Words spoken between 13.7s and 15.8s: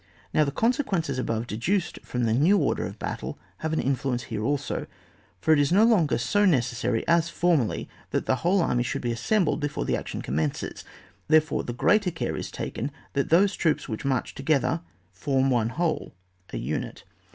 which march together form one